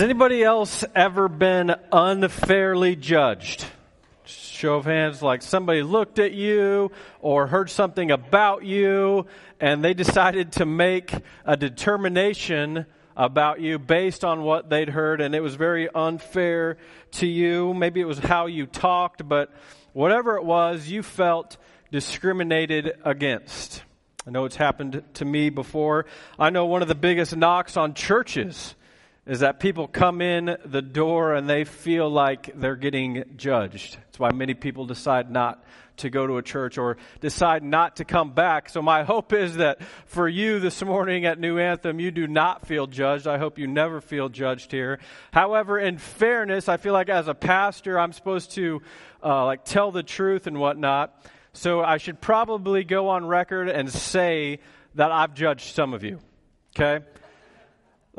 [0.00, 3.66] Has anybody else ever been unfairly judged?
[4.24, 9.26] Show of hands, like somebody looked at you or heard something about you
[9.60, 11.12] and they decided to make
[11.44, 16.78] a determination about you based on what they'd heard and it was very unfair
[17.10, 17.74] to you.
[17.74, 19.52] Maybe it was how you talked, but
[19.92, 21.58] whatever it was, you felt
[21.92, 23.82] discriminated against.
[24.26, 26.06] I know it's happened to me before.
[26.38, 28.74] I know one of the biggest knocks on churches
[29.30, 33.96] is that people come in the door and they feel like they're getting judged.
[33.96, 35.64] That's why many people decide not
[35.98, 38.68] to go to a church or decide not to come back.
[38.68, 42.66] So my hope is that for you this morning at New Anthem, you do not
[42.66, 43.28] feel judged.
[43.28, 44.98] I hope you never feel judged here.
[45.32, 48.82] However, in fairness, I feel like as a pastor, I'm supposed to
[49.22, 51.24] uh, like tell the truth and whatnot.
[51.52, 54.58] So I should probably go on record and say
[54.96, 56.18] that I've judged some of you.
[56.74, 57.04] Okay?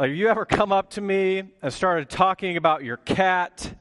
[0.02, 3.72] Like, you ever come up to me and started talking about your cat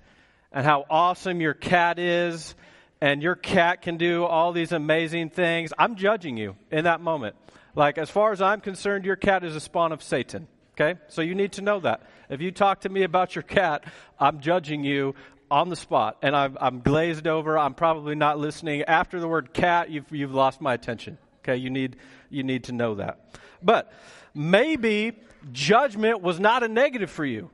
[0.52, 2.54] and how awesome your cat is,
[3.00, 5.72] and your cat can do all these amazing things?
[5.78, 7.36] I'm judging you in that moment.
[7.74, 10.46] Like, as far as I'm concerned, your cat is a spawn of Satan.
[10.78, 11.00] Okay?
[11.08, 12.02] So you need to know that.
[12.28, 13.84] If you talk to me about your cat,
[14.18, 15.14] I'm judging you
[15.50, 17.56] on the spot, and I'm, I'm glazed over.
[17.56, 18.82] I'm probably not listening.
[18.82, 21.16] After the word cat, you've, you've lost my attention.
[21.38, 21.56] Okay?
[21.56, 21.96] You need,
[22.28, 23.38] you need to know that.
[23.62, 23.90] But
[24.34, 25.14] maybe
[25.52, 27.50] judgment was not a negative for you.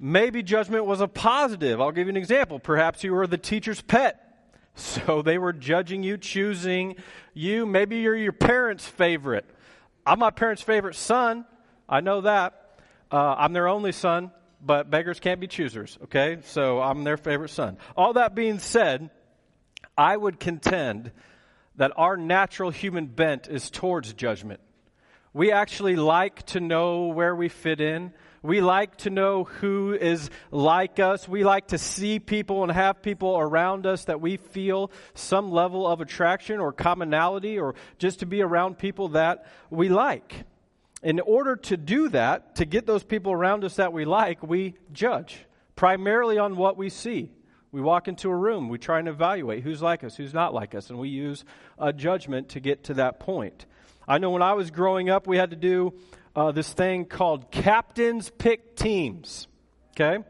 [0.00, 1.80] Maybe judgment was a positive.
[1.80, 2.58] I'll give you an example.
[2.60, 4.24] Perhaps you were the teacher's pet.
[4.78, 6.94] So they were judging you, choosing
[7.34, 7.66] you.
[7.66, 9.44] Maybe you're your parents' favorite.
[10.06, 11.46] I'm my parents' favorite son.
[11.88, 12.78] I know that.
[13.10, 14.30] Uh, I'm their only son,
[14.64, 16.38] but beggars can't be choosers, okay?
[16.44, 17.76] So I'm their favorite son.
[17.96, 19.10] All that being said,
[19.96, 21.10] I would contend
[21.74, 24.60] that our natural human bent is towards judgment.
[25.32, 28.12] We actually like to know where we fit in.
[28.42, 31.28] We like to know who is like us.
[31.28, 35.86] We like to see people and have people around us that we feel some level
[35.86, 40.44] of attraction or commonality or just to be around people that we like.
[41.02, 44.74] In order to do that, to get those people around us that we like, we
[44.92, 45.44] judge
[45.76, 47.30] primarily on what we see.
[47.70, 50.74] We walk into a room, we try and evaluate who's like us, who's not like
[50.74, 51.44] us, and we use
[51.78, 53.66] a judgment to get to that point.
[54.08, 55.92] I know when I was growing up, we had to do
[56.34, 59.46] uh, this thing called captains pick teams.
[59.90, 60.24] Okay?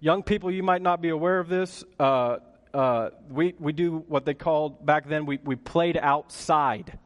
[0.00, 1.84] Young people, you might not be aware of this.
[2.00, 2.38] Uh,
[2.74, 6.98] uh, we, we do what they called back then, we, we played outside.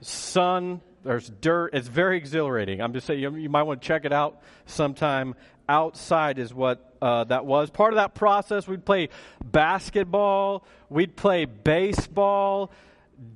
[0.00, 1.70] Sun, there's dirt.
[1.72, 2.80] It's very exhilarating.
[2.80, 5.36] I'm just saying, you, you might want to check it out sometime.
[5.68, 7.70] Outside is what uh, that was.
[7.70, 9.08] Part of that process, we'd play
[9.44, 12.72] basketball, we'd play baseball,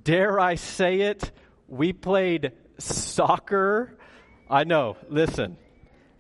[0.02, 1.30] dare I say it,
[1.68, 3.96] we played soccer.
[4.48, 5.56] I know, listen,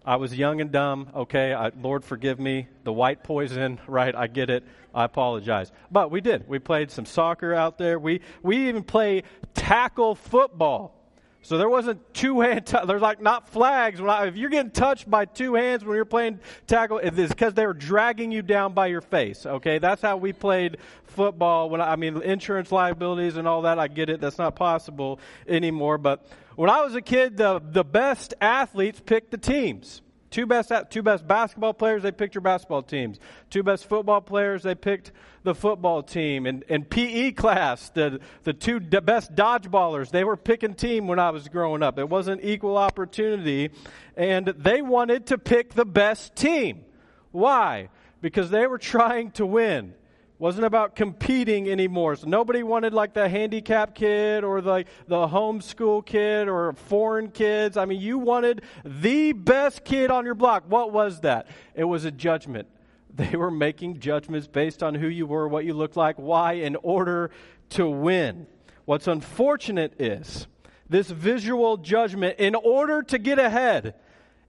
[0.04, 1.52] I was young and dumb, okay?
[1.52, 2.68] I, Lord, forgive me.
[2.84, 4.14] The white poison, right?
[4.14, 4.64] I get it.
[4.94, 5.70] I apologize.
[5.90, 6.48] But we did.
[6.48, 7.98] We played some soccer out there.
[7.98, 9.22] We, we even play
[9.54, 10.99] tackle football.
[11.42, 12.66] So there wasn't two hand.
[12.66, 14.00] T- there's like not flags.
[14.00, 17.66] I, if you're getting touched by two hands when you're playing tackle, it's because they
[17.66, 19.46] were dragging you down by your face.
[19.46, 21.70] Okay, that's how we played football.
[21.70, 24.20] When I, I mean insurance liabilities and all that, I get it.
[24.20, 25.18] That's not possible
[25.48, 25.96] anymore.
[25.96, 30.02] But when I was a kid, the the best athletes picked the teams.
[30.30, 33.18] Two best, two best basketball players, they picked your basketball teams.
[33.50, 35.10] Two best football players, they picked
[35.42, 36.46] the football team.
[36.46, 41.30] And in PE class, the, the two best dodgeballers, they were picking team when I
[41.30, 41.98] was growing up.
[41.98, 43.70] It wasn't equal opportunity.
[44.16, 46.84] And they wanted to pick the best team.
[47.32, 47.88] Why?
[48.20, 49.94] Because they were trying to win
[50.40, 52.16] wasn't about competing anymore.
[52.16, 57.76] So nobody wanted like the handicap kid or the, the homeschool kid or foreign kids.
[57.76, 60.64] I mean, you wanted the best kid on your block.
[60.66, 61.46] What was that?
[61.74, 62.66] It was a judgment.
[63.12, 66.76] They were making judgments based on who you were, what you looked like, why, in
[66.76, 67.32] order
[67.70, 68.46] to win.
[68.84, 70.46] What's unfortunate is
[70.88, 73.94] this visual judgment, in order to get ahead,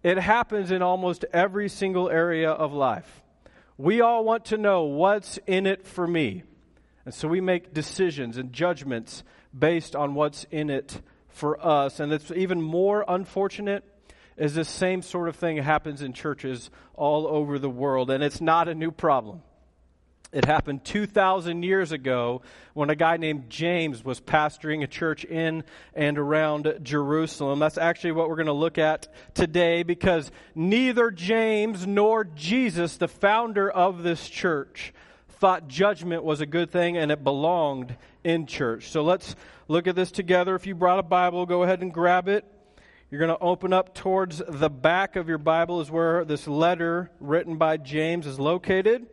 [0.03, 3.21] it happens in almost every single area of life.
[3.81, 6.43] We all want to know what's in it for me.
[7.03, 9.23] And so we make decisions and judgments
[9.57, 11.99] based on what's in it for us.
[11.99, 13.83] And it's even more unfortunate
[14.37, 18.11] is this same sort of thing happens in churches all over the world.
[18.11, 19.41] And it's not a new problem.
[20.31, 22.41] It happened 2,000 years ago
[22.73, 27.59] when a guy named James was pastoring a church in and around Jerusalem.
[27.59, 33.09] That's actually what we're going to look at today because neither James nor Jesus, the
[33.09, 34.93] founder of this church,
[35.27, 38.89] thought judgment was a good thing and it belonged in church.
[38.89, 39.35] So let's
[39.67, 40.55] look at this together.
[40.55, 42.45] If you brought a Bible, go ahead and grab it.
[43.09, 47.11] You're going to open up towards the back of your Bible, is where this letter
[47.19, 49.07] written by James is located.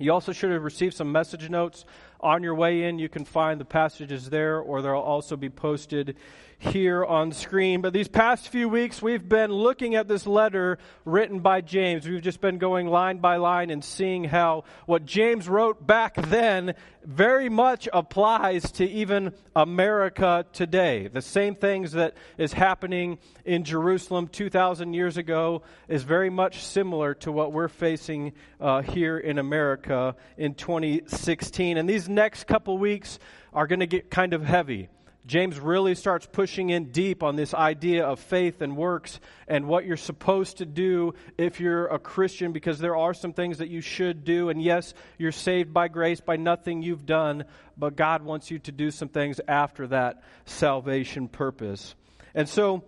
[0.00, 1.84] You also should have received some message notes
[2.20, 2.98] on your way in.
[2.98, 6.16] You can find the passages there, or they'll also be posted
[6.60, 7.80] here on screen.
[7.80, 12.06] But these past few weeks, we've been looking at this letter written by James.
[12.06, 16.74] We've just been going line by line and seeing how what James wrote back then
[17.02, 21.08] very much applies to even America today.
[21.08, 27.14] The same things that is happening in Jerusalem 2,000 years ago is very much similar
[27.14, 31.78] to what we're facing uh, here in America in 2016.
[31.78, 33.18] And these next couple weeks
[33.54, 34.88] are going to get kind of heavy.
[35.26, 39.84] James really starts pushing in deep on this idea of faith and works and what
[39.84, 43.80] you're supposed to do if you're a Christian, because there are some things that you
[43.80, 44.48] should do.
[44.48, 47.44] And yes, you're saved by grace by nothing you've done,
[47.76, 51.94] but God wants you to do some things after that salvation purpose.
[52.34, 52.82] And so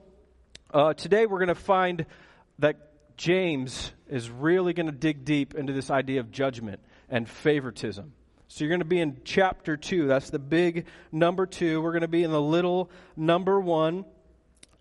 [0.73, 2.07] uh, today we're going to find
[2.61, 8.15] that James is really going to dig deep into this idea of judgment and favoritism.
[8.53, 10.07] So you're going to be in chapter 2.
[10.07, 11.81] That's the big number 2.
[11.81, 14.05] We're going to be in the little number 1.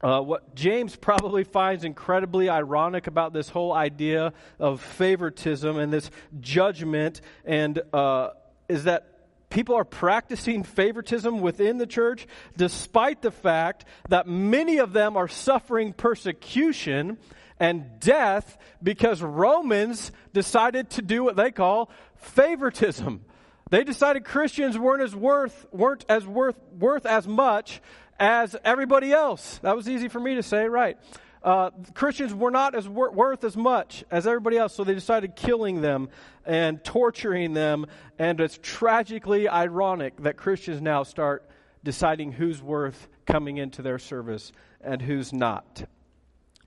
[0.02, 6.12] Uh, what James probably finds incredibly ironic about this whole idea of favoritism and this
[6.42, 8.32] judgment and uh,
[8.68, 9.08] is that
[9.50, 12.28] people are practicing favoritism within the church
[12.58, 17.18] despite the fact that many of them are suffering persecution
[17.58, 23.24] and death because Romans decided to do what they call favoritism.
[23.72, 27.82] They decided Christians weren't as worth weren't as worth worth as much
[28.20, 29.60] as everybody else.
[29.64, 30.98] That was easy for me to say, right?
[31.42, 35.38] Uh, Christians were not as wor- worth as much as everybody else, so they decided
[35.38, 36.10] killing them
[36.46, 37.86] and torturing them.
[38.20, 41.50] And it's tragically ironic that Christians now start
[41.82, 44.52] deciding who's worth coming into their service
[44.82, 45.86] and who's not.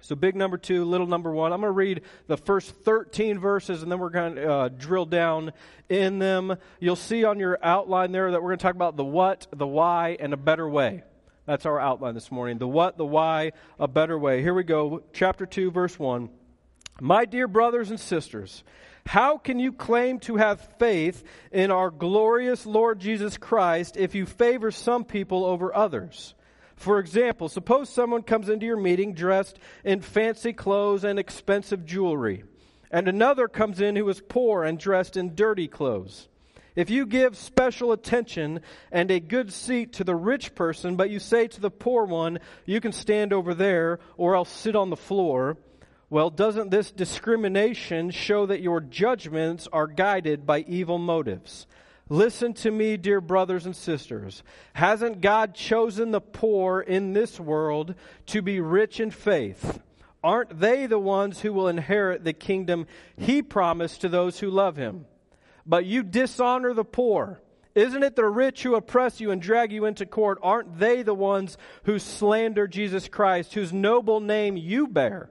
[0.05, 1.51] So, big number two, little number one.
[1.55, 5.07] I'm going to read the first 13 verses and then we're going to uh, drill
[5.07, 5.55] down
[5.89, 6.59] in them.
[6.79, 9.67] You'll see on your outline there that we're going to talk about the what, the
[9.67, 11.05] why, and a better way.
[11.47, 12.59] That's our outline this morning.
[12.59, 14.43] The what, the why, a better way.
[14.43, 15.05] Here we go.
[15.15, 16.29] Chapter 2, verse 1.
[17.01, 18.63] My dear brothers and sisters,
[19.07, 24.27] how can you claim to have faith in our glorious Lord Jesus Christ if you
[24.27, 26.34] favor some people over others?
[26.77, 32.45] For example, suppose someone comes into your meeting dressed in fancy clothes and expensive jewelry,
[32.91, 36.29] and another comes in who is poor and dressed in dirty clothes.
[36.77, 38.61] If you give special attention
[38.91, 42.41] and a good seat to the rich person, but you say to the poor one,
[42.67, 45.57] you can stand over there or else sit on the floor,
[46.11, 51.67] well, doesn't this discrimination show that your judgments are guided by evil motives?
[52.15, 54.45] Listen to me, dear brothers and sisters.
[54.73, 57.97] Hasn't God chosen the poor in this world
[58.27, 59.81] to be rich in faith?
[60.23, 64.77] Aren't they the ones who will inherit the kingdom he promised to those who love
[64.77, 65.07] him?
[65.67, 67.41] But you dishonor the poor.
[67.75, 70.39] Isn't it the rich who oppress you and drag you into court?
[70.41, 75.31] Aren't they the ones who slander Jesus Christ, whose noble name you bear?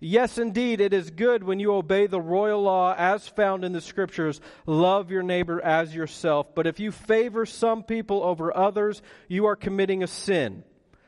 [0.00, 3.80] Yes, indeed, it is good when you obey the royal law as found in the
[3.80, 6.54] scriptures love your neighbor as yourself.
[6.54, 10.62] But if you favor some people over others, you are committing a sin.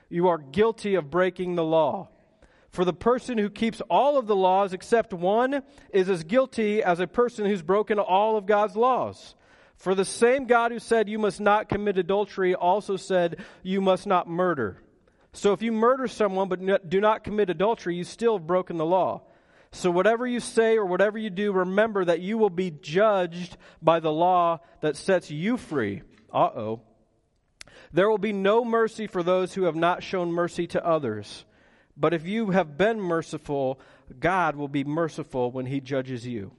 [0.09, 2.09] You are guilty of breaking the law.
[2.71, 6.99] For the person who keeps all of the laws except one is as guilty as
[6.99, 9.37] a person who's broken all of God's laws.
[9.77, 14.07] For the same God who said you must not commit adultery also said you must
[14.07, 14.83] not murder.
[15.33, 18.87] So if you murder someone but do not commit adultery, you still have broken the
[18.87, 19.23] law.
[19.73, 24.01] So whatever you say or whatever you do, remember that you will be judged by
[24.01, 26.03] the law that sets you free.
[26.33, 26.81] Uh oh.
[27.93, 31.45] There will be no mercy for those who have not shown mercy to others.
[31.97, 33.81] But if you have been merciful,
[34.19, 36.53] God will be merciful when he judges you.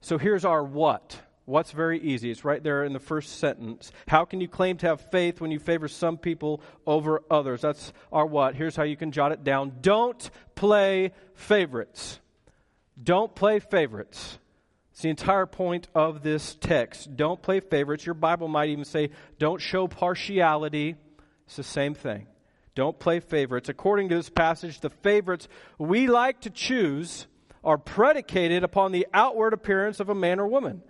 [0.00, 1.20] So here's our what.
[1.48, 2.30] What's very easy?
[2.30, 3.90] It's right there in the first sentence.
[4.06, 7.62] How can you claim to have faith when you favor some people over others?
[7.62, 8.54] That's our what.
[8.54, 9.78] Here's how you can jot it down.
[9.80, 12.20] Don't play favorites.
[13.02, 14.38] Don't play favorites.
[14.92, 17.16] It's the entire point of this text.
[17.16, 18.04] Don't play favorites.
[18.04, 20.96] Your Bible might even say, don't show partiality.
[21.46, 22.26] It's the same thing.
[22.74, 23.70] Don't play favorites.
[23.70, 27.26] According to this passage, the favorites we like to choose
[27.64, 30.82] are predicated upon the outward appearance of a man or woman.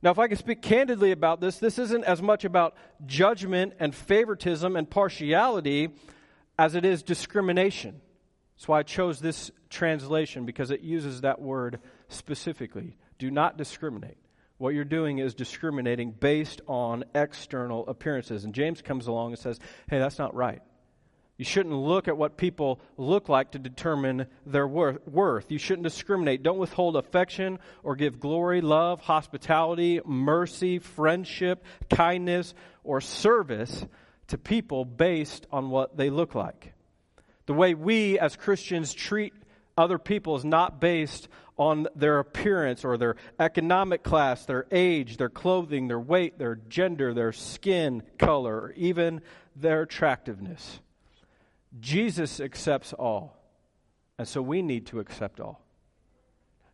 [0.00, 2.76] Now, if I can speak candidly about this, this isn't as much about
[3.06, 5.90] judgment and favoritism and partiality
[6.58, 8.00] as it is discrimination.
[8.56, 12.96] That's why I chose this translation because it uses that word specifically.
[13.18, 14.18] Do not discriminate.
[14.58, 18.44] What you're doing is discriminating based on external appearances.
[18.44, 20.60] And James comes along and says, hey, that's not right.
[21.38, 25.50] You shouldn't look at what people look like to determine their worth.
[25.52, 26.42] You shouldn't discriminate.
[26.42, 33.86] Don't withhold affection or give glory, love, hospitality, mercy, friendship, kindness, or service
[34.26, 36.72] to people based on what they look like.
[37.46, 39.32] The way we as Christians treat
[39.76, 45.28] other people is not based on their appearance or their economic class, their age, their
[45.28, 49.22] clothing, their weight, their gender, their skin color, or even
[49.54, 50.80] their attractiveness.
[51.80, 53.36] Jesus accepts all.
[54.18, 55.64] And so we need to accept all.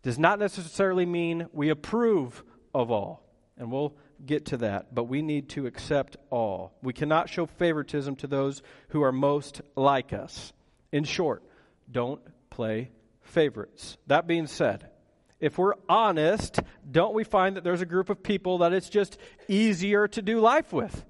[0.02, 2.42] Does not necessarily mean we approve
[2.74, 3.22] of all.
[3.56, 4.94] And we'll get to that.
[4.94, 6.72] But we need to accept all.
[6.82, 10.52] We cannot show favoritism to those who are most like us.
[10.92, 11.42] In short,
[11.90, 12.20] don't
[12.50, 12.90] play
[13.22, 13.96] favorites.
[14.06, 14.88] That being said,
[15.40, 16.60] if we're honest,
[16.90, 20.40] don't we find that there's a group of people that it's just easier to do
[20.40, 21.04] life with?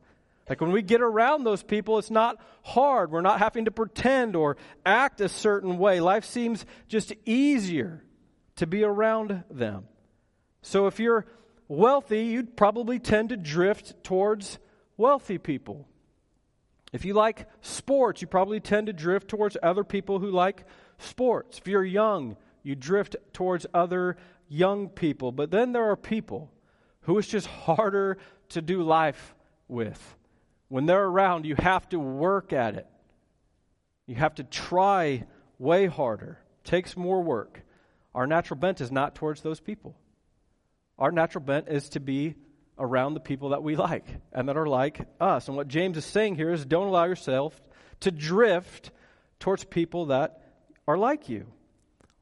[0.49, 3.11] Like when we get around those people, it's not hard.
[3.11, 6.01] We're not having to pretend or act a certain way.
[6.01, 8.05] Life seems just easier
[8.57, 9.85] to be around them.
[10.63, 11.27] So if you're
[11.69, 14.59] wealthy, you'd probably tend to drift towards
[14.97, 15.89] wealthy people.
[16.93, 20.65] If you like sports, you probably tend to drift towards other people who like
[20.99, 21.59] sports.
[21.59, 24.17] If you're young, you drift towards other
[24.49, 25.33] young people.
[25.33, 26.53] But then there are people
[27.03, 28.19] who it's just harder
[28.51, 29.35] to do life
[29.69, 30.17] with.
[30.69, 32.87] When they're around, you have to work at it.
[34.07, 35.25] You have to try
[35.59, 36.39] way harder.
[36.65, 37.63] It takes more work.
[38.15, 39.97] Our natural bent is not towards those people.
[40.99, 42.35] Our natural bent is to be
[42.79, 45.49] around the people that we like and that are like us.
[45.49, 47.61] And what James is saying here is don't allow yourself
[48.01, 48.91] to drift
[49.41, 50.43] towards people that
[50.87, 51.47] are like you.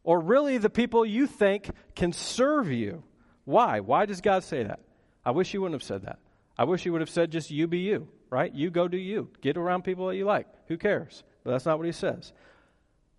[0.04, 3.02] Or really the people you think can serve you.
[3.44, 3.80] Why?
[3.80, 4.80] Why does God say that?
[5.24, 6.18] I wish He wouldn't have said that.
[6.58, 8.52] I wish He would have said just you be you right?
[8.54, 9.28] You go do you.
[9.42, 10.46] Get around people that you like.
[10.68, 11.22] Who cares?
[11.44, 12.32] But that's not what he says.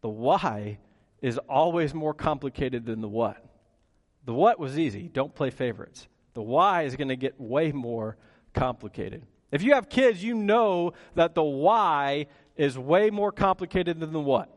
[0.01, 0.79] The why
[1.21, 3.37] is always more complicated than the what.
[4.25, 5.07] The what was easy.
[5.13, 6.07] Don't play favorites.
[6.33, 8.17] The why is going to get way more
[8.53, 9.23] complicated.
[9.51, 12.25] If you have kids, you know that the why
[12.57, 14.49] is way more complicated than the what.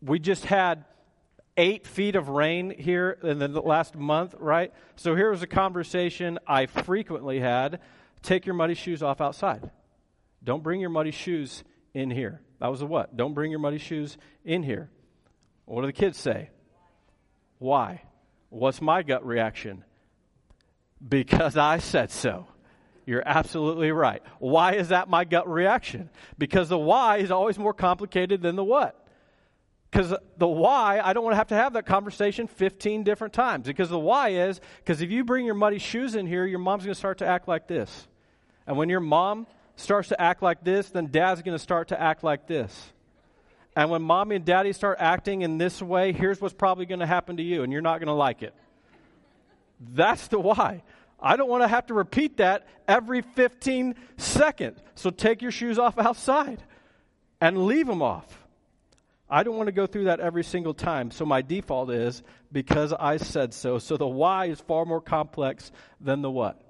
[0.00, 0.84] We just had
[1.58, 4.72] eight feet of rain here in the last month, right?
[4.96, 7.78] So here was a conversation I frequently had
[8.22, 9.70] take your muddy shoes off outside.
[10.42, 11.62] Don't bring your muddy shoes
[11.94, 12.40] in here.
[12.60, 13.16] That was a what?
[13.16, 14.90] Don't bring your muddy shoes in here.
[15.64, 16.50] What do the kids say?
[17.58, 18.02] Why?
[18.50, 19.84] What's my gut reaction?
[21.06, 22.46] Because I said so.
[23.06, 24.22] You're absolutely right.
[24.38, 26.10] Why is that my gut reaction?
[26.38, 28.98] Because the why is always more complicated than the what.
[29.90, 33.66] Because the why, I don't want to have to have that conversation 15 different times.
[33.66, 36.84] Because the why is, because if you bring your muddy shoes in here, your mom's
[36.84, 38.08] going to start to act like this.
[38.66, 42.00] And when your mom starts to act like this, then dad's going to start to
[42.00, 42.92] act like this.
[43.74, 47.06] And when mommy and daddy start acting in this way, here's what's probably going to
[47.06, 48.54] happen to you, and you're not going to like it.
[49.80, 50.82] That's the why.
[51.20, 54.78] I don't want to have to repeat that every 15 seconds.
[54.94, 56.62] So take your shoes off outside
[57.40, 58.26] and leave them off.
[59.30, 61.10] I don't want to go through that every single time.
[61.10, 63.78] So my default is because I said so.
[63.78, 66.60] So the why is far more complex than the what.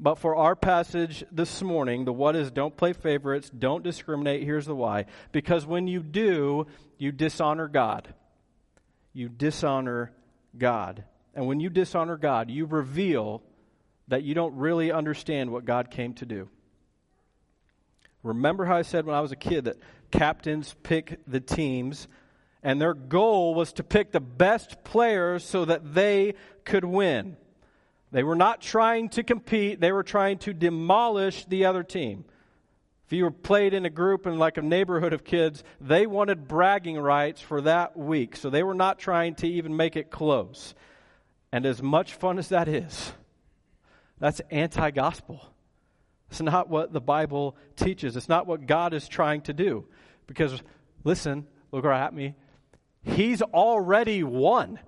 [0.00, 4.44] But for our passage this morning, the what is don't play favorites, don't discriminate.
[4.44, 5.06] Here's the why.
[5.32, 6.66] Because when you do,
[6.98, 8.14] you dishonor God.
[9.12, 10.12] You dishonor
[10.56, 11.02] God.
[11.34, 13.42] And when you dishonor God, you reveal
[14.06, 16.48] that you don't really understand what God came to do.
[18.22, 19.76] Remember how I said when I was a kid that
[20.10, 22.08] captains pick the teams,
[22.62, 27.36] and their goal was to pick the best players so that they could win.
[28.10, 32.24] They were not trying to compete, they were trying to demolish the other team.
[33.06, 36.46] If you were played in a group and like a neighborhood of kids, they wanted
[36.46, 38.36] bragging rights for that week.
[38.36, 40.74] So they were not trying to even make it close.
[41.50, 43.12] And as much fun as that is,
[44.18, 45.40] that's anti gospel.
[46.30, 48.14] It's not what the Bible teaches.
[48.16, 49.86] It's not what God is trying to do.
[50.26, 50.62] Because,
[51.02, 52.34] listen, look right at me.
[53.02, 54.78] He's already won.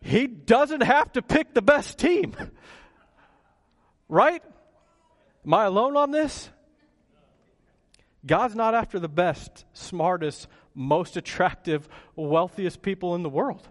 [0.00, 2.34] He doesn't have to pick the best team.
[4.08, 4.42] right?
[5.46, 6.50] Am I alone on this?
[8.26, 13.66] God's not after the best, smartest, most attractive, wealthiest people in the world.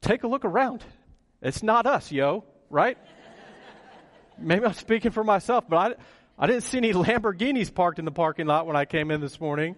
[0.00, 0.84] Take a look around.
[1.40, 2.98] It's not us, yo, right?
[4.38, 8.12] Maybe I'm speaking for myself, but I, I didn't see any Lamborghinis parked in the
[8.12, 9.76] parking lot when I came in this morning.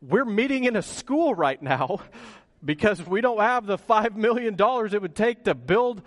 [0.00, 2.00] We're meeting in a school right now
[2.64, 6.02] because if we don't have the $5 million it would take to build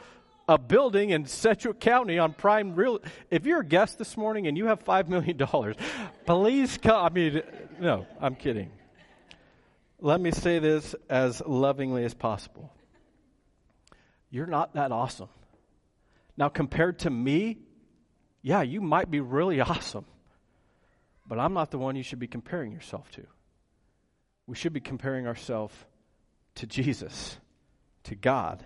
[0.47, 2.99] a building in Sedgwick County on prime real.
[3.31, 5.75] If you're a guest this morning and you have $5 million,
[6.25, 7.05] please come.
[7.05, 7.41] I mean,
[7.79, 8.71] no, I'm kidding.
[9.99, 12.71] Let me say this as lovingly as possible.
[14.29, 15.29] You're not that awesome.
[16.37, 17.57] Now, compared to me,
[18.41, 20.05] yeah, you might be really awesome,
[21.25, 23.25] but I'm not the one you should be comparing yourself to.
[24.45, 25.73] We should be comparing ourselves
[26.55, 27.37] to Jesus,
[28.03, 28.65] to God.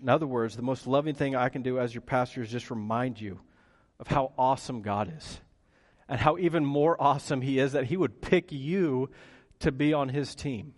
[0.00, 2.70] In other words, the most loving thing I can do as your pastor is just
[2.70, 3.40] remind you
[4.00, 5.40] of how awesome God is
[6.08, 9.10] and how even more awesome He is that He would pick you
[9.60, 10.74] to be on His team,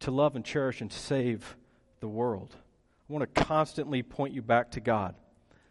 [0.00, 1.56] to love and cherish and save
[2.00, 2.56] the world.
[3.08, 5.14] I want to constantly point you back to God.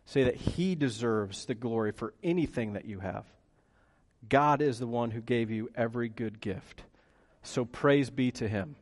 [0.05, 3.25] Say that He deserves the glory for anything that you have.
[4.29, 6.83] God is the one who gave you every good gift.
[7.41, 8.75] So praise be to Him.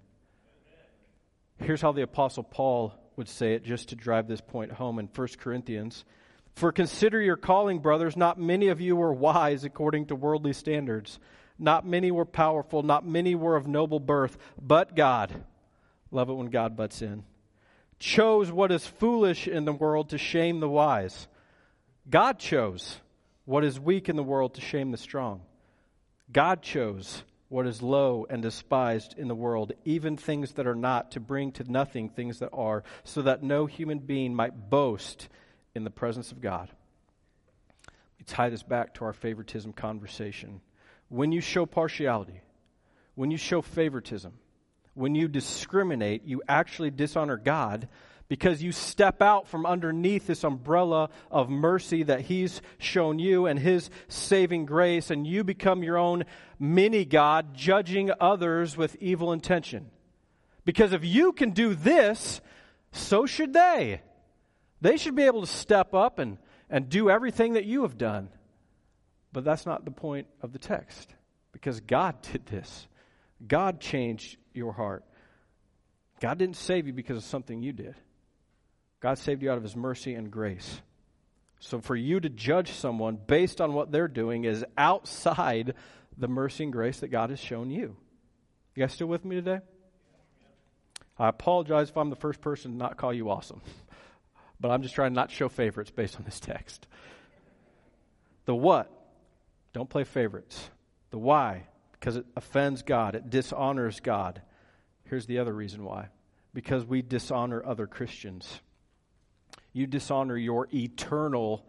[1.61, 5.09] Here's how the Apostle Paul would say it just to drive this point home in
[5.13, 6.05] 1 Corinthians.
[6.55, 8.15] For consider your calling, brothers.
[8.15, 11.19] Not many of you were wise according to worldly standards.
[11.57, 12.81] Not many were powerful.
[12.81, 14.37] Not many were of noble birth.
[14.61, 15.43] But God,
[16.11, 17.23] love it when God butts in,
[17.99, 21.27] chose what is foolish in the world to shame the wise.
[22.09, 23.01] God chose
[23.43, 25.41] what is weak in the world to shame the strong.
[26.31, 31.11] God chose what is low and despised in the world, even things that are not,
[31.11, 35.27] to bring to nothing things that are, so that no human being might boast
[35.75, 36.69] in the presence of God.
[38.19, 40.61] We tie this back to our favoritism conversation.
[41.09, 42.41] When you show partiality,
[43.15, 44.33] when you show favoritism,
[44.93, 47.87] when you discriminate, you actually dishonor God
[48.29, 53.59] because you step out from underneath this umbrella of mercy that He's shown you and
[53.59, 56.23] His saving grace, and you become your own
[56.59, 59.89] mini God, judging others with evil intention.
[60.63, 62.39] Because if you can do this,
[62.91, 64.01] so should they.
[64.79, 66.37] They should be able to step up and,
[66.69, 68.29] and do everything that you have done.
[69.33, 71.15] But that's not the point of the text,
[71.51, 72.87] because God did this.
[73.45, 75.03] God changed your heart.
[76.19, 77.95] God didn't save you because of something you did.
[78.99, 80.81] God saved you out of his mercy and grace.
[81.59, 85.73] So for you to judge someone based on what they're doing is outside
[86.17, 87.95] the mercy and grace that God has shown you.
[88.75, 89.59] You guys still with me today?
[91.17, 93.61] I apologize if I'm the first person to not call you awesome,
[94.59, 96.87] but I'm just trying not to show favorites based on this text.
[98.45, 98.89] The what?
[99.73, 100.69] Don't play favorites.
[101.11, 101.67] The why?
[101.91, 104.41] Because it offends God, it dishonors God.
[105.03, 106.09] Here's the other reason why
[106.51, 108.59] because we dishonor other Christians
[109.73, 111.65] you dishonor your eternal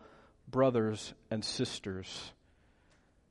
[0.49, 2.33] brothers and sisters.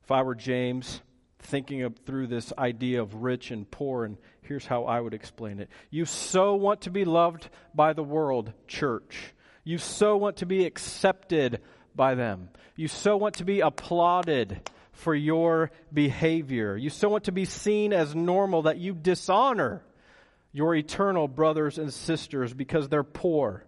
[0.04, 1.02] If I were James,
[1.40, 5.60] thinking of, through this idea of rich and poor, and here's how I would explain
[5.60, 5.68] it.
[5.90, 9.34] You so want to be loved by the world, church.
[9.64, 11.60] You so want to be accepted
[11.94, 12.48] by them.
[12.76, 16.76] You so want to be applauded for your behavior.
[16.76, 19.82] You so want to be seen as normal that you dishonor
[20.52, 23.64] your eternal brothers and sisters because they're poor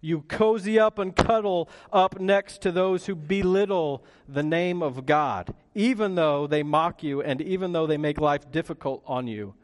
[0.00, 5.54] you cozy up and cuddle up next to those who belittle the name of God,
[5.74, 9.54] even though they mock you and even though they make life difficult on you.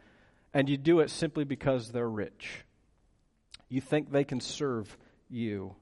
[0.52, 2.64] And you do it simply because they're rich.
[3.68, 4.96] You think they can serve
[5.28, 5.74] you.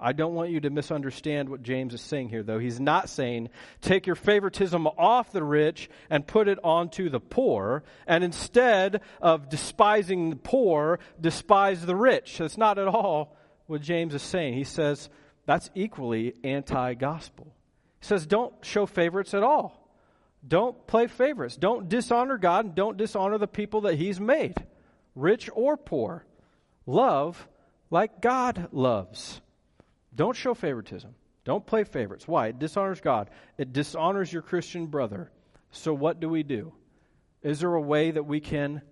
[0.00, 2.60] I don't want you to misunderstand what James is saying here, though.
[2.60, 3.48] He's not saying
[3.80, 9.48] take your favoritism off the rich and put it onto the poor, and instead of
[9.48, 12.38] despising the poor, despise the rich.
[12.38, 13.36] That's not at all
[13.68, 14.54] what James is saying.
[14.54, 15.08] He says
[15.46, 17.54] that's equally anti gospel.
[18.00, 19.88] He says don't show favorites at all.
[20.46, 21.56] Don't play favorites.
[21.56, 24.54] Don't dishonor God and don't dishonor the people that He's made,
[25.14, 26.24] rich or poor.
[26.86, 27.46] Love
[27.90, 29.40] like God loves.
[30.14, 31.14] Don't show favoritism.
[31.44, 32.28] Don't play favorites.
[32.28, 32.48] Why?
[32.48, 35.30] It dishonors God, it dishonors your Christian brother.
[35.70, 36.72] So, what do we do?
[37.42, 38.82] Is there a way that we can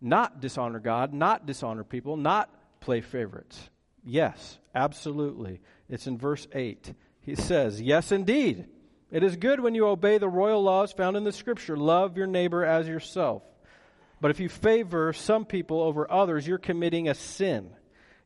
[0.00, 3.70] not dishonor God, not dishonor people, not play favorites?
[4.06, 5.60] Yes, absolutely.
[5.90, 6.94] It's in verse 8.
[7.20, 8.66] He says, Yes, indeed.
[9.10, 12.26] It is good when you obey the royal laws found in the Scripture love your
[12.28, 13.42] neighbor as yourself.
[14.20, 17.70] But if you favor some people over others, you're committing a sin.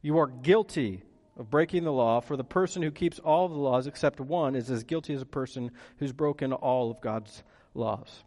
[0.03, 1.03] You are guilty
[1.39, 4.55] of breaking the law, for the person who keeps all of the laws except one
[4.55, 7.43] is as guilty as a person who's broken all of God's
[7.75, 8.25] laws.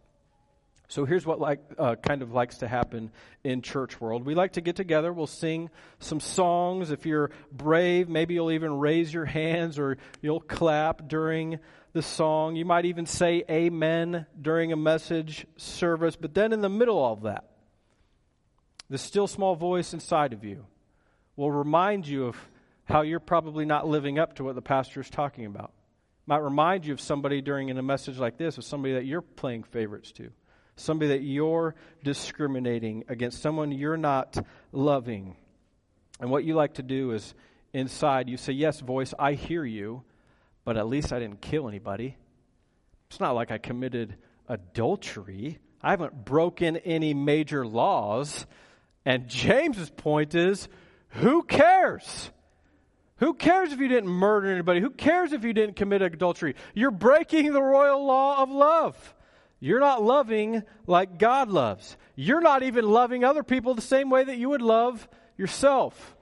[0.94, 3.10] So here's what like uh, kind of likes to happen
[3.42, 4.24] in church world.
[4.24, 5.12] We like to get together.
[5.12, 6.92] We'll sing some songs.
[6.92, 11.58] If you're brave, maybe you'll even raise your hands or you'll clap during
[11.94, 12.54] the song.
[12.54, 16.14] You might even say amen during a message service.
[16.14, 17.50] But then in the middle of that,
[18.88, 20.64] the still small voice inside of you
[21.34, 22.36] will remind you of
[22.84, 25.72] how you're probably not living up to what the pastor is talking about.
[26.28, 29.22] Might remind you of somebody during in a message like this, of somebody that you're
[29.22, 30.30] playing favorites to,
[30.76, 35.36] somebody that you're discriminating against, someone you're not loving.
[36.20, 37.34] And what you like to do is
[37.72, 40.02] inside, you say, Yes, voice, I hear you,
[40.64, 42.16] but at least I didn't kill anybody.
[43.10, 44.16] It's not like I committed
[44.48, 45.58] adultery.
[45.82, 48.46] I haven't broken any major laws.
[49.04, 50.68] And James's point is
[51.08, 52.30] who cares?
[53.18, 54.80] Who cares if you didn't murder anybody?
[54.80, 56.56] Who cares if you didn't commit adultery?
[56.74, 59.14] You're breaking the royal law of love.
[59.60, 61.96] You're not loving like God loves.
[62.16, 66.16] You're not even loving other people the same way that you would love yourself.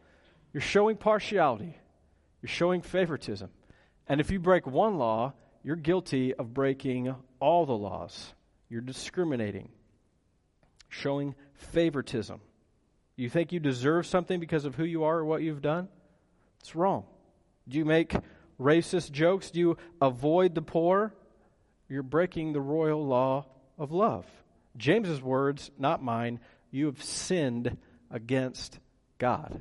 [0.52, 1.76] You're showing partiality.
[2.40, 3.50] You're showing favoritism.
[4.06, 8.34] And if you break one law, you're guilty of breaking all the laws.
[8.68, 9.68] You're discriminating,
[10.88, 12.40] showing favoritism.
[13.16, 15.88] You think you deserve something because of who you are or what you've done?
[16.60, 17.04] It's wrong.
[17.68, 18.14] Do you make
[18.60, 19.50] racist jokes?
[19.50, 21.14] Do you avoid the poor?
[21.92, 23.44] You're breaking the royal law
[23.76, 24.24] of love.
[24.78, 27.76] James's words, not mine, you have sinned
[28.11, 28.78] against
[29.18, 29.61] God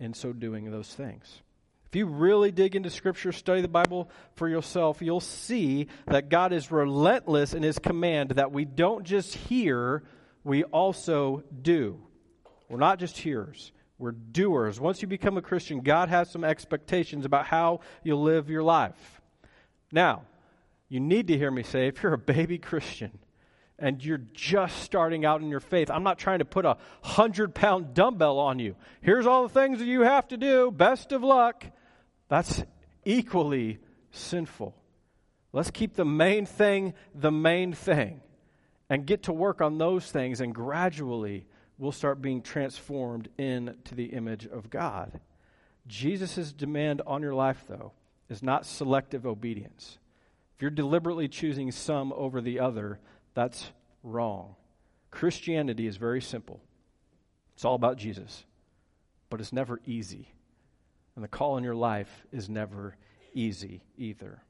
[0.00, 1.42] in so doing those things.
[1.84, 6.54] If you really dig into Scripture, study the Bible for yourself, you'll see that God
[6.54, 10.04] is relentless in His command that we don't just hear,
[10.44, 12.00] we also do.
[12.70, 14.80] We're not just hearers, we're doers.
[14.80, 19.20] Once you become a Christian, God has some expectations about how you'll live your life.
[19.92, 20.22] Now,
[20.88, 23.18] you need to hear me say if you're a baby Christian,
[23.78, 25.90] and you're just starting out in your faith.
[25.90, 28.74] I'm not trying to put a hundred pound dumbbell on you.
[29.00, 30.70] Here's all the things that you have to do.
[30.70, 31.64] Best of luck.
[32.28, 32.64] That's
[33.04, 33.78] equally
[34.10, 34.74] sinful.
[35.52, 38.20] Let's keep the main thing the main thing
[38.90, 41.46] and get to work on those things, and gradually
[41.78, 45.20] we'll start being transformed into the image of God.
[45.86, 47.92] Jesus' demand on your life, though,
[48.28, 49.98] is not selective obedience.
[50.58, 52.98] If you're deliberately choosing some over the other,
[53.34, 53.70] that's
[54.02, 54.56] wrong.
[55.12, 56.60] Christianity is very simple.
[57.54, 58.44] It's all about Jesus,
[59.30, 60.26] but it's never easy.
[61.14, 62.96] And the call in your life is never
[63.34, 64.42] easy either.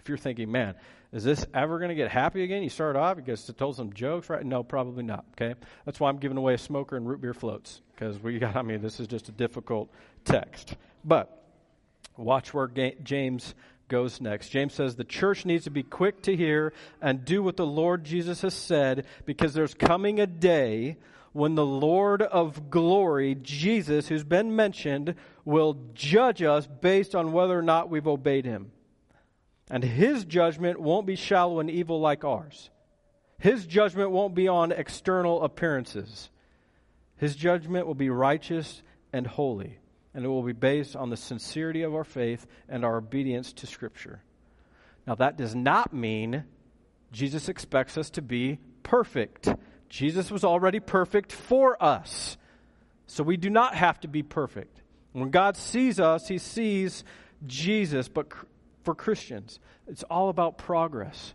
[0.00, 0.74] If you're thinking, man,
[1.12, 2.64] is this ever going to get happy again?
[2.64, 4.44] You start off because it told some jokes, right?
[4.44, 5.24] No, probably not.
[5.40, 8.56] Okay, that's why I'm giving away a smoker and root beer floats because we got.
[8.56, 9.88] I mean, this is just a difficult
[10.24, 10.74] text.
[11.04, 11.44] But
[12.16, 12.66] watch where
[13.04, 13.54] James
[13.88, 14.48] goes next.
[14.48, 18.04] James says the church needs to be quick to hear and do what the Lord
[18.04, 20.96] Jesus has said because there's coming a day
[21.32, 27.58] when the Lord of glory, Jesus, who's been mentioned, will judge us based on whether
[27.58, 28.70] or not we've obeyed him.
[29.68, 32.70] And his judgment won't be shallow and evil like ours.
[33.38, 36.30] His judgment won't be on external appearances.
[37.16, 39.78] His judgment will be righteous and holy,
[40.14, 43.66] and it will be based on the sincerity of our faith and our obedience to
[43.66, 44.22] Scripture.
[45.06, 46.44] Now, that does not mean
[47.12, 49.48] Jesus expects us to be perfect.
[49.88, 52.36] Jesus was already perfect for us.
[53.06, 54.80] So we do not have to be perfect.
[55.12, 57.04] When God sees us, he sees
[57.46, 58.08] Jesus.
[58.08, 58.32] But
[58.82, 61.34] for Christians, it's all about progress.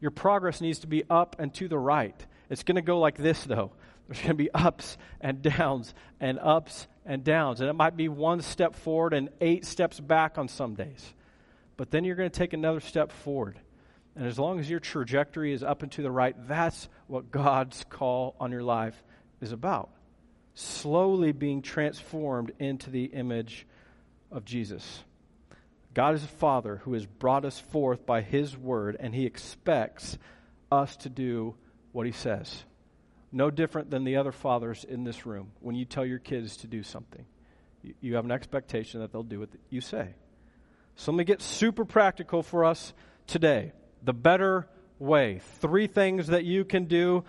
[0.00, 2.26] Your progress needs to be up and to the right.
[2.48, 3.72] It's going to go like this, though.
[4.08, 7.60] There's going to be ups and downs and ups and downs.
[7.60, 11.14] And it might be one step forward and eight steps back on some days.
[11.76, 13.58] But then you're going to take another step forward.
[14.16, 17.84] And as long as your trajectory is up and to the right, that's what God's
[17.88, 19.02] call on your life
[19.40, 19.90] is about.
[20.54, 23.66] Slowly being transformed into the image
[24.30, 25.04] of Jesus.
[25.94, 30.18] God is a Father who has brought us forth by His word, and He expects
[30.70, 31.54] us to do
[31.92, 32.64] what He says.
[33.32, 35.52] No different than the other fathers in this room.
[35.60, 37.24] When you tell your kids to do something,
[38.00, 40.08] you have an expectation that they'll do what you say.
[40.96, 42.92] So let me get super practical for us
[43.26, 45.40] today the better way.
[45.60, 47.24] Three things that you can do.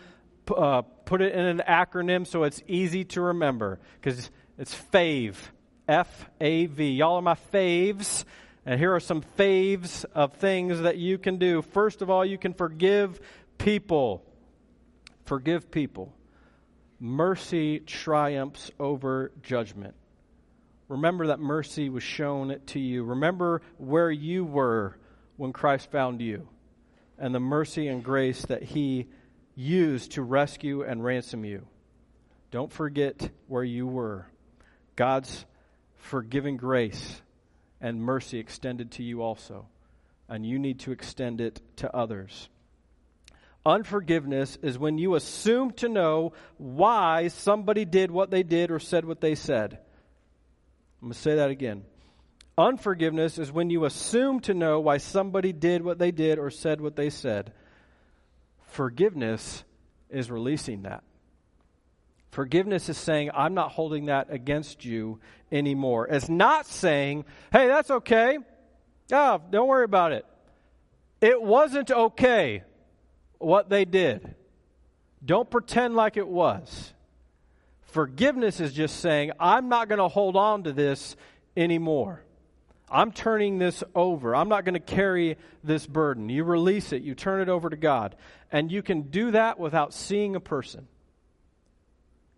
[0.54, 5.52] Uh, put it in an acronym so it's easy to remember because it's FAVE.
[5.88, 6.92] F A V.
[6.92, 8.26] Y'all are my faves.
[8.66, 11.62] And here are some faves of things that you can do.
[11.62, 13.20] First of all, you can forgive
[13.58, 14.26] people.
[15.32, 16.12] Forgive people.
[17.00, 19.94] Mercy triumphs over judgment.
[20.90, 23.06] Remember that mercy was shown to you.
[23.06, 24.98] Remember where you were
[25.38, 26.50] when Christ found you
[27.18, 29.08] and the mercy and grace that He
[29.56, 31.66] used to rescue and ransom you.
[32.52, 34.28] Don't forget where you were.
[34.98, 35.46] God's
[35.96, 37.22] forgiving grace
[37.80, 39.68] and mercy extended to you also,
[40.28, 42.50] and you need to extend it to others.
[43.66, 49.06] Unforgiveness is when you assume to know why somebody did what they did or said
[49.06, 49.78] what they said.
[51.02, 51.84] I'm going to say that again.
[52.58, 56.82] Unforgiveness is when you assume to know why somebody did what they did or said
[56.82, 57.54] what they said.
[58.68, 59.64] Forgiveness
[60.10, 61.04] is releasing that.
[62.32, 65.20] Forgiveness is saying, I'm not holding that against you
[65.52, 66.08] anymore.
[66.08, 68.38] It's not saying, hey, that's okay.
[69.12, 70.26] Oh, don't worry about it.
[71.20, 72.64] It wasn't okay
[73.44, 74.36] what they did.
[75.24, 76.94] Don't pretend like it was.
[77.84, 81.16] Forgiveness is just saying, I'm not going to hold on to this
[81.58, 82.24] anymore.
[82.90, 84.36] I'm turning this over.
[84.36, 86.30] I'm not going to carry this burden.
[86.30, 88.16] You release it, you turn it over to God.
[88.52, 90.88] And you can do that without seeing a person.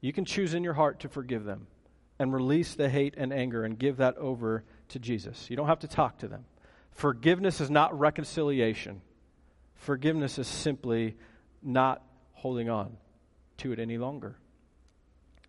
[0.01, 1.67] You can choose in your heart to forgive them
[2.19, 5.49] and release the hate and anger and give that over to Jesus.
[5.49, 6.45] You don't have to talk to them.
[6.91, 9.01] Forgiveness is not reconciliation,
[9.75, 11.15] forgiveness is simply
[11.61, 12.97] not holding on
[13.57, 14.35] to it any longer.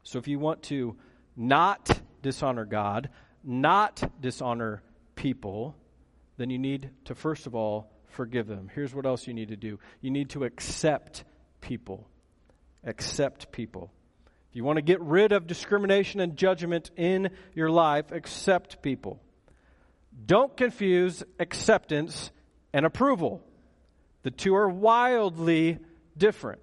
[0.03, 0.97] So if you want to
[1.37, 3.11] not dishonor God,
[3.43, 4.83] not dishonor
[5.17, 5.75] people,
[6.37, 8.71] then you need to first of all forgive them.
[8.75, 11.25] Here's what else you need to do you need to accept
[11.61, 12.09] people.
[12.85, 13.91] Accept people.
[14.51, 19.21] If you want to get rid of discrimination and judgment in your life, accept people.
[20.27, 22.31] Don't confuse acceptance
[22.73, 23.43] and approval.
[24.25, 25.79] The two are wildly
[26.17, 26.61] different.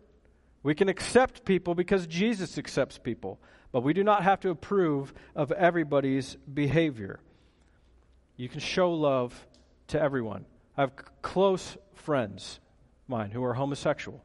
[0.63, 3.39] We can accept people because Jesus accepts people,
[3.71, 7.19] but we do not have to approve of everybody's behavior.
[8.35, 9.47] You can show love
[9.87, 10.45] to everyone.
[10.75, 12.59] I have close friends
[13.07, 14.23] mine who are homosexual,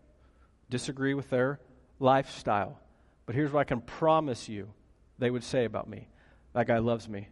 [0.70, 1.60] disagree with their
[1.98, 2.80] lifestyle.
[3.26, 4.72] But here's what I can promise you
[5.18, 6.08] they would say about me
[6.54, 7.28] that guy loves me.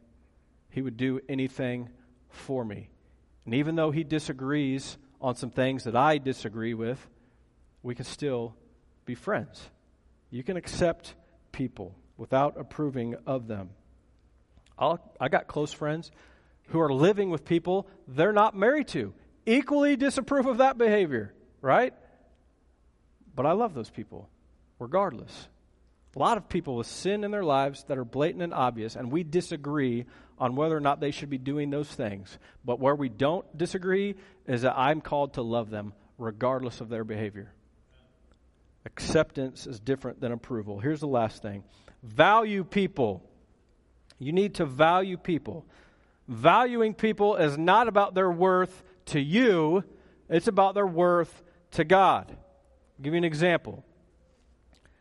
[0.68, 1.88] He would do anything
[2.28, 2.90] for me.
[3.46, 7.04] And even though he disagrees on some things that I disagree with,
[7.82, 8.54] we can still
[9.04, 9.68] be friends.
[10.30, 11.14] You can accept
[11.52, 13.70] people without approving of them.
[14.78, 16.10] I'll, I got close friends
[16.68, 19.12] who are living with people they're not married to,
[19.46, 21.94] equally disapprove of that behavior, right?
[23.34, 24.28] But I love those people,
[24.78, 25.48] regardless.
[26.14, 29.10] A lot of people with sin in their lives that are blatant and obvious, and
[29.10, 30.04] we disagree
[30.38, 32.38] on whether or not they should be doing those things.
[32.64, 34.14] But where we don't disagree
[34.46, 37.52] is that I'm called to love them regardless of their behavior.
[38.86, 40.78] Acceptance is different than approval.
[40.78, 41.64] Here's the last thing
[42.02, 43.22] value people.
[44.18, 45.66] You need to value people.
[46.28, 49.84] Valuing people is not about their worth to you,
[50.28, 52.26] it's about their worth to God.
[52.30, 53.84] I'll give you an example.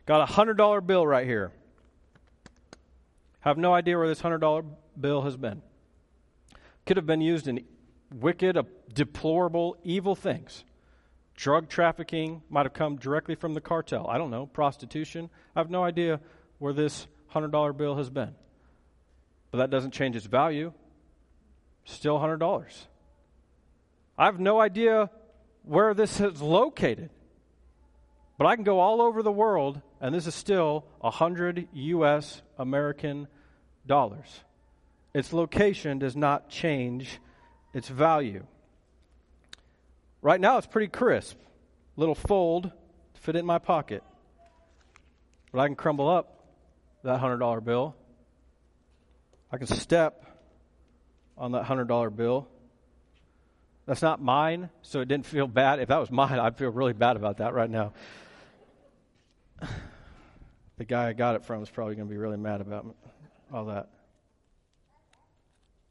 [0.06, 1.52] Got a $100 bill right here.
[3.42, 4.66] Have no idea where this $100
[5.00, 5.62] bill has been.
[6.86, 7.64] Could have been used in
[8.14, 8.64] wicked, uh,
[8.94, 10.66] deplorable, evil things.
[11.36, 14.08] Drug trafficking might have come directly from the cartel.
[14.08, 14.46] I don't know.
[14.46, 15.30] Prostitution.
[15.56, 16.20] I have no idea
[16.60, 18.36] where this $100 bill has been.
[19.52, 20.74] But that doesn't change its value.
[21.86, 22.74] Still $100.
[24.18, 25.10] I have no idea
[25.64, 27.10] where this is located.
[28.44, 32.42] But I can go all over the world, and this is still 100 U.S.
[32.58, 33.30] American
[33.88, 34.28] dollars.
[35.14, 37.22] Its location does not change
[37.74, 38.46] its value.
[40.22, 41.38] Right now, it's pretty crisp.
[41.96, 42.64] Little fold
[43.14, 44.04] to fit in my pocket.
[45.54, 46.44] But I can crumble up
[47.06, 47.96] that $100 bill.
[49.54, 50.22] I can step
[51.38, 52.50] on that $100 bill.
[53.86, 55.80] That's not mine, so it didn't feel bad.
[55.80, 57.94] If that was mine, I'd feel really bad about that right now.
[60.76, 62.88] The guy I got it from is probably going to be really mad about
[63.54, 63.90] all that.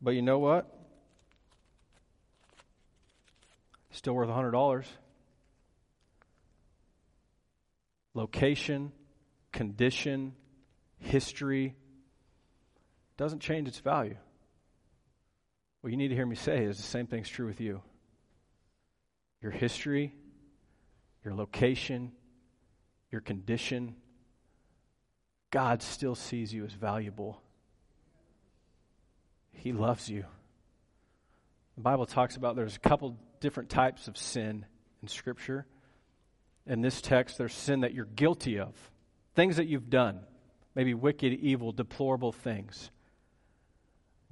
[0.02, 0.66] But you know what?
[3.92, 4.84] Still worth $100.
[8.14, 8.90] Location,
[9.52, 10.34] condition,
[10.98, 11.76] history
[13.16, 14.16] doesn't change its value.
[15.82, 17.82] What you need to hear me say is the same thing's true with you.
[19.40, 20.12] Your history,
[21.24, 22.12] your location,
[23.12, 23.94] your condition,
[25.50, 27.40] God still sees you as valuable.
[29.52, 30.24] He loves you.
[31.76, 34.64] The Bible talks about there's a couple different types of sin
[35.02, 35.66] in Scripture.
[36.66, 38.74] In this text, there's sin that you're guilty of,
[39.34, 40.20] things that you've done,
[40.74, 42.90] maybe wicked, evil, deplorable things.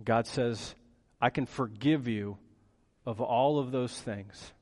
[0.03, 0.75] God says,
[1.21, 2.39] I can forgive you
[3.05, 4.53] of all of those things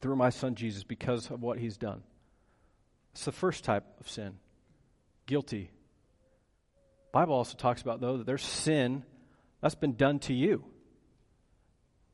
[0.00, 2.02] through my son Jesus because of what he's done.
[3.14, 4.34] It's the first type of sin.
[5.26, 5.70] Guilty.
[7.12, 9.04] Bible also talks about though that there's sin
[9.60, 10.64] that's been done to you.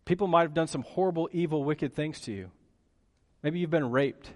[0.05, 2.51] People might have done some horrible, evil, wicked things to you.
[3.43, 4.31] Maybe you've been raped.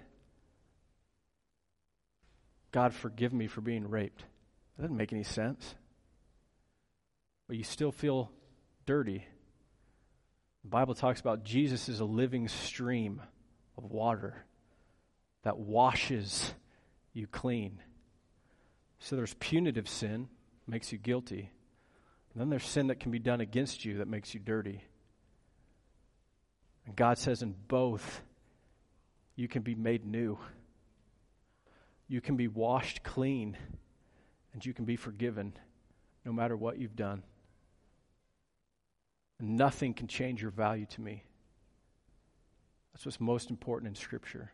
[2.71, 4.23] God, forgive me for being raped.
[4.75, 5.75] That doesn't make any sense.
[7.47, 8.31] but you still feel
[8.85, 9.23] dirty.
[10.63, 13.21] The Bible talks about Jesus is a living stream
[13.77, 14.45] of water
[15.45, 16.53] that washes
[17.13, 17.79] you clean.
[18.99, 20.27] So there's punitive sin,
[20.67, 21.51] makes you guilty.
[22.33, 24.83] And then there's sin that can be done against you that makes you dirty.
[26.87, 28.21] And God says in both,
[29.35, 30.39] you can be made new.
[32.07, 33.55] You can be washed clean,
[34.51, 35.53] and you can be forgiven
[36.25, 37.21] no matter what you've done.
[39.39, 41.23] And nothing can change your value to me.
[42.93, 44.51] That's what's most important in Scripture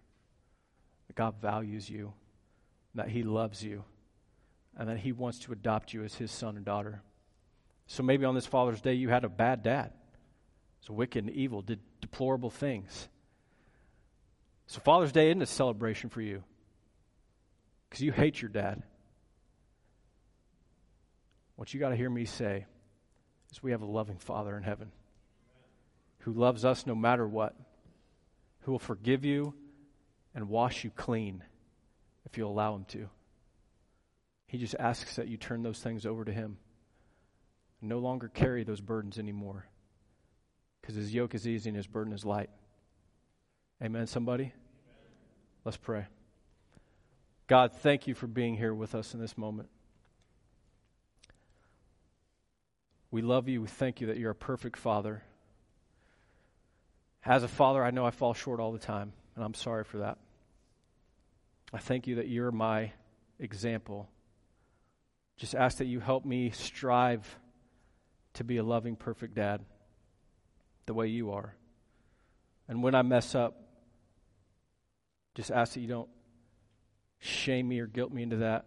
[1.12, 2.14] that God values you,
[2.96, 3.84] that He loves you,
[4.78, 7.02] and that He wants to adopt you as His son and daughter.
[7.86, 9.92] So maybe on this Father's Day, you had a bad dad.
[10.80, 13.10] It's wicked and evil, did deplorable things.
[14.68, 16.46] So Father's Day isn't a celebration for you
[17.90, 18.82] because you hate your dad.
[21.58, 22.66] What you got to hear me say
[23.52, 24.94] is we have a loving Father in heaven
[26.20, 27.54] who loves us no matter what,
[28.62, 29.54] who will forgive you
[30.34, 31.44] and wash you clean
[32.26, 33.10] if you'll allow him to.
[34.48, 36.58] He just asks that you turn those things over to him.
[37.82, 39.66] No longer carry those burdens anymore.
[40.82, 42.50] Because his yoke is easy and his burden is light.
[43.84, 44.44] Amen, somebody?
[44.44, 44.54] Amen.
[45.64, 46.06] Let's pray.
[47.48, 49.70] God, thank you for being here with us in this moment.
[53.10, 53.62] We love you.
[53.62, 55.24] We thank you that you're a perfect father.
[57.26, 59.98] As a father, I know I fall short all the time, and I'm sorry for
[59.98, 60.20] that.
[61.74, 62.92] I thank you that you're my
[63.40, 64.08] example.
[65.38, 67.38] Just ask that you help me strive
[68.36, 69.66] to be a loving, perfect dad
[70.86, 71.56] the way you are.
[72.68, 73.60] And when I mess up,
[75.34, 76.10] just ask that you don't
[77.20, 78.66] shame me or guilt me into that.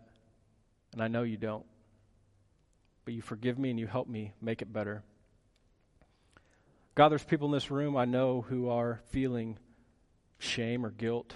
[0.93, 1.65] And I know you don't
[3.05, 5.03] but you forgive me and you help me make it better.
[6.95, 9.59] God, there's people in this room I know who are feeling
[10.38, 11.35] shame or guilt.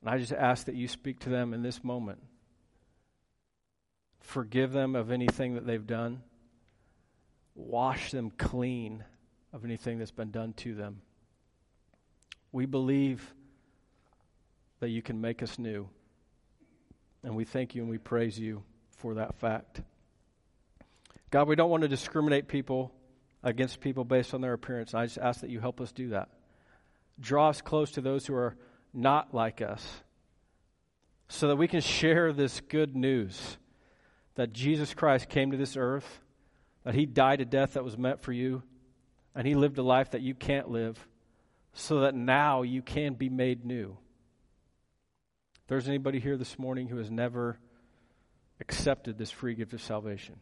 [0.00, 2.18] And I just ask that you speak to them in this moment.
[4.20, 6.22] Forgive them of anything that they've done.
[7.54, 9.04] Wash them clean
[9.52, 11.00] of anything that's been done to them.
[12.52, 13.34] We believe
[14.80, 15.88] that you can make us new.
[17.22, 18.62] And we thank you and we praise you
[18.96, 19.80] for that fact.
[21.30, 22.92] God, we don't want to discriminate people
[23.42, 24.94] against people based on their appearance.
[24.94, 26.28] I just ask that you help us do that.
[27.20, 28.56] Draw us close to those who are
[28.92, 30.02] not like us
[31.28, 33.56] so that we can share this good news
[34.34, 36.20] that Jesus Christ came to this earth,
[36.82, 38.62] that he died a death that was meant for you,
[39.34, 40.98] and he lived a life that you can't live,
[41.72, 43.96] so that now you can be made new.
[45.62, 47.58] If there's anybody here this morning who has never
[48.60, 50.36] accepted this free gift of salvation,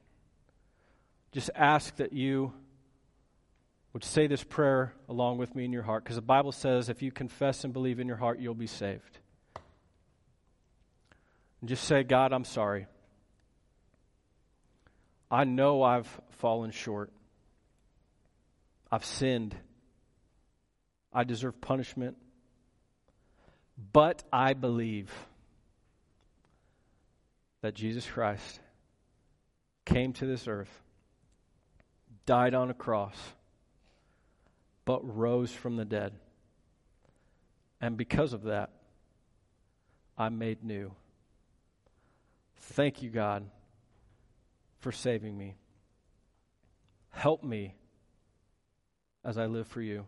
[1.32, 2.52] just ask that you
[3.92, 7.02] would say this prayer along with me in your heart because the Bible says if
[7.02, 9.18] you confess and believe in your heart, you'll be saved.
[11.60, 12.86] And just say, God, I'm sorry.
[15.30, 17.10] I know I've fallen short.
[18.90, 19.54] I've sinned.
[21.12, 22.16] I deserve punishment.
[23.92, 25.10] But I believe
[27.62, 28.60] that Jesus Christ
[29.84, 30.82] came to this earth
[32.26, 33.16] died on a cross,
[34.84, 36.12] but rose from the dead.
[37.80, 38.70] And because of that,
[40.16, 40.92] I'm made new.
[42.56, 43.44] Thank you, God,
[44.78, 45.56] for saving me.
[47.10, 47.74] Help me
[49.24, 50.06] as I live for you.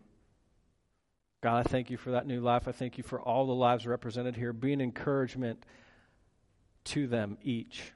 [1.41, 2.67] God, I thank you for that new life.
[2.67, 4.51] I thank you for all the lives represented here.
[4.51, 5.63] Be an encouragement
[6.85, 7.93] to them each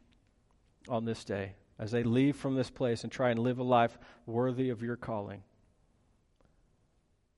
[0.87, 3.97] on this day as they leave from this place and try and live a life
[4.25, 5.41] worthy of your calling.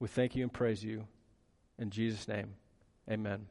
[0.01, 1.05] We thank you and praise you.
[1.77, 2.55] In Jesus' name,
[3.07, 3.45] amen.